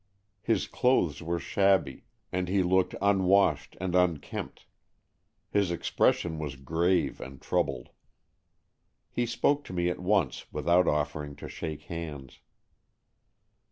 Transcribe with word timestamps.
His 0.41 0.65
clothes 0.65 1.21
were 1.21 1.37
shabby, 1.37 2.05
and 2.31 2.47
he 2.49 2.63
looked 2.63 2.95
unwashed 3.03 3.77
and 3.79 3.93
unkempt. 3.93 4.65
His 5.51 5.69
expression 5.69 6.39
was 6.39 6.55
grave 6.55 7.21
and 7.21 7.39
troubled. 7.39 7.89
He 9.11 9.27
spoke 9.27 9.63
to 9.65 9.73
me 9.73 9.89
at 9.89 9.99
once, 9.99 10.51
without 10.51 10.87
offering 10.87 11.35
to 11.35 11.47
shake 11.47 11.83
hands. 11.83 12.39